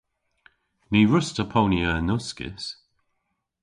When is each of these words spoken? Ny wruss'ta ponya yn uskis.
Ny 0.91 1.01
wruss'ta 1.05 1.43
ponya 1.53 1.89
yn 1.99 2.13
uskis. 2.15 2.65